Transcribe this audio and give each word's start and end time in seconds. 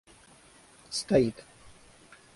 стоит 0.91 1.37